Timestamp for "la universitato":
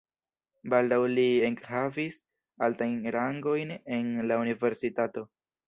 4.33-5.29